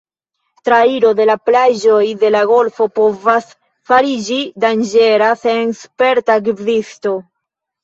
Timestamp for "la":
1.29-1.35, 2.37-2.41